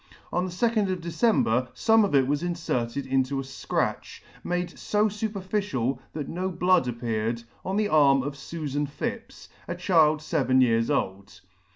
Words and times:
On 0.33 0.45
the 0.45 0.51
2d 0.51 0.89
of 0.91 0.99
December 0.99 1.67
fome 1.75 2.03
of 2.03 2.15
it 2.15 2.25
was 2.25 2.41
inferted 2.41 3.05
into 3.05 3.39
a 3.39 3.43
fcratch, 3.43 4.21
made 4.43 4.71
fo 4.71 5.05
fuperficial, 5.05 5.99
that 6.13 6.27
no 6.27 6.49
blood 6.49 6.87
O 6.87 6.91
2 6.91 6.97
appeared, 6.97 7.23
[100] 7.25 7.29
appeared, 7.29 7.43
on 7.63 7.77
the 7.77 7.87
arm 7.87 8.23
of 8.23 8.33
Sufan 8.33 8.87
Phipps, 8.89 9.47
a 9.67 9.75
child 9.75 10.21
feven 10.21 10.59
years 10.59 10.89
old. 10.89 11.39